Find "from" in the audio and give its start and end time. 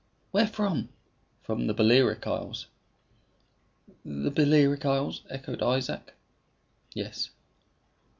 0.47-0.89, 1.43-1.67